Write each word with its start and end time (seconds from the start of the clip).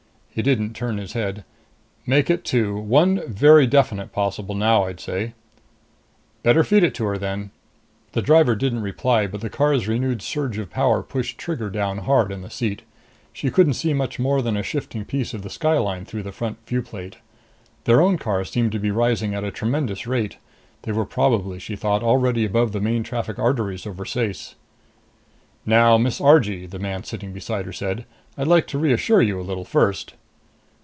He 0.33 0.41
didn't 0.41 0.75
turn 0.77 0.95
his 0.97 1.11
head. 1.11 1.43
"Make 2.05 2.29
it 2.29 2.45
two.... 2.45 2.77
One 2.79 3.21
very 3.27 3.67
definite 3.67 4.13
possible 4.13 4.55
now, 4.55 4.85
I'd 4.85 5.01
say!" 5.01 5.33
"Better 6.41 6.63
feed 6.63 6.85
it 6.85 6.95
to 6.95 7.03
her 7.03 7.17
then." 7.17 7.51
The 8.13 8.21
driver 8.21 8.55
didn't 8.55 8.81
reply, 8.81 9.27
but 9.27 9.41
the 9.41 9.49
car's 9.49 9.89
renewed 9.89 10.21
surge 10.21 10.57
of 10.57 10.69
power 10.69 11.03
pushed 11.03 11.37
Trigger 11.37 11.69
down 11.69 11.97
hard 11.97 12.31
on 12.31 12.43
the 12.43 12.49
seat. 12.49 12.83
She 13.33 13.51
couldn't 13.51 13.73
see 13.73 13.93
much 13.93 14.19
more 14.19 14.41
than 14.41 14.55
a 14.55 14.63
shifting 14.63 15.03
piece 15.03 15.33
of 15.33 15.41
the 15.41 15.49
sky 15.49 15.77
line 15.77 16.05
through 16.05 16.23
the 16.23 16.31
front 16.31 16.65
view 16.65 16.81
plate. 16.81 17.17
Their 17.83 17.99
own 17.99 18.17
car 18.17 18.45
seemed 18.45 18.71
to 18.71 18.79
be 18.79 18.89
rising 18.89 19.35
at 19.35 19.43
a 19.43 19.51
tremendous 19.51 20.07
rate. 20.07 20.37
They 20.83 20.93
were 20.93 21.05
probably, 21.05 21.59
she 21.59 21.75
thought, 21.75 22.03
already 22.03 22.45
above 22.45 22.71
the 22.71 22.79
main 22.79 23.03
traffic 23.03 23.37
arteries 23.37 23.85
over 23.85 24.05
Ceyce. 24.05 24.55
"Now, 25.65 25.97
Miss 25.97 26.21
Argee," 26.21 26.67
the 26.67 26.79
man 26.79 27.03
sitting 27.03 27.33
beside 27.33 27.65
her 27.65 27.73
said, 27.73 28.05
"I'd 28.37 28.47
like 28.47 28.65
to 28.67 28.79
reassure 28.79 29.21
you 29.21 29.37
a 29.37 29.43
little 29.43 29.65
first." 29.65 30.13